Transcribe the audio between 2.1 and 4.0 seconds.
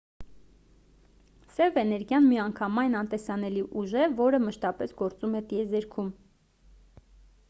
միանգամայն անտեսանելի ուժ